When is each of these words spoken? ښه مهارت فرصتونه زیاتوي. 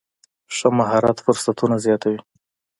ښه 0.55 0.67
مهارت 0.77 1.17
فرصتونه 1.25 1.75
زیاتوي. 1.85 2.19